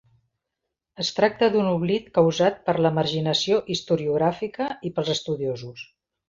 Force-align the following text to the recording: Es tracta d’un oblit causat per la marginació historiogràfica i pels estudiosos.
Es 1.03 1.11
tracta 1.17 1.49
d’un 1.55 1.67
oblit 1.71 2.07
causat 2.15 2.57
per 2.69 2.75
la 2.85 2.93
marginació 2.95 3.61
historiogràfica 3.77 4.71
i 4.91 4.95
pels 4.97 5.15
estudiosos. 5.17 5.87